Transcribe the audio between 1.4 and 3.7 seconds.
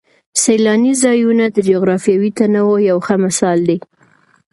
د جغرافیوي تنوع یو ښه مثال